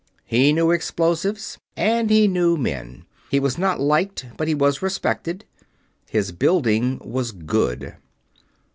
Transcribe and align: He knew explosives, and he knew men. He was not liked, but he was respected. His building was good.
He 0.25 0.51
knew 0.51 0.71
explosives, 0.71 1.59
and 1.77 2.09
he 2.09 2.27
knew 2.27 2.57
men. 2.57 3.05
He 3.29 3.39
was 3.39 3.59
not 3.59 3.79
liked, 3.79 4.25
but 4.35 4.47
he 4.47 4.55
was 4.55 4.81
respected. 4.81 5.45
His 6.09 6.31
building 6.31 6.99
was 7.05 7.31
good. 7.31 7.93